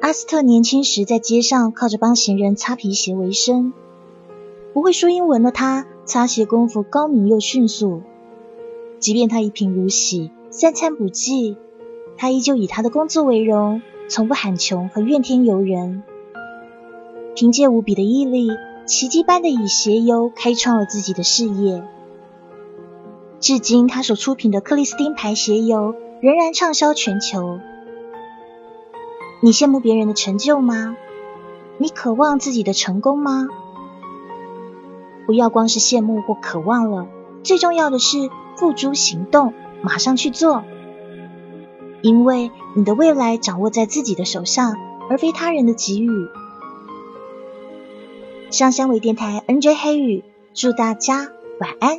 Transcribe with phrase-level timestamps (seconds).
[0.00, 3.72] 阿斯特年轻时在街上靠着帮行人擦皮鞋为生，
[4.72, 8.02] 不会说英文的他，擦鞋功夫高明又迅速。
[9.00, 11.56] 即便他一贫如洗，三餐不济，
[12.16, 16.04] 他依旧以他的工作为荣，从不喊穷和怨天尤人。
[17.34, 18.48] 凭借无比的毅力，
[18.86, 21.82] 奇迹般的以鞋油开创了自己的事业。
[23.40, 27.58] 至今，他所出品的克里斯汀牌鞋油仍然畅销全球。
[29.40, 30.96] 你羡慕别人的成就吗？
[31.78, 33.46] 你渴望自己的成功吗？
[35.26, 37.06] 不要光是羡慕或渴望了，
[37.44, 40.64] 最重要的是付诸行动，马上去做。
[42.02, 44.76] 因为你的未来掌握在自己的手上，
[45.08, 46.10] 而非他人的给予。
[48.50, 50.24] 上香微电台 NJ 黑羽，
[50.54, 51.28] 祝大家
[51.60, 51.98] 晚安。